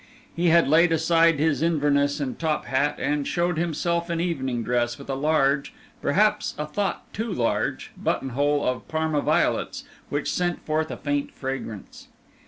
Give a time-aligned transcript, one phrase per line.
[0.35, 4.97] He had laid aside his Inverness and top hat, and showed himself in evening dress
[4.97, 10.89] with a large perhaps a thought too large buttonhole of Parma violets, which sent forth
[10.89, 12.07] a faint fragrance.